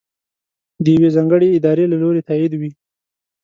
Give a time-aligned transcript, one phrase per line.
[0.83, 2.71] د یوې ځانګړې ادارې له لورې تائید وي.